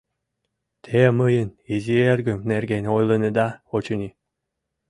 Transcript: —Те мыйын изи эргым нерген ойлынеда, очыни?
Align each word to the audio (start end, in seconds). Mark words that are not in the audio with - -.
—Те 0.83 0.99
мыйын 1.19 1.49
изи 1.73 1.95
эргым 2.11 2.39
нерген 2.51 2.85
ойлынеда, 2.95 3.47
очыни? 3.75 4.09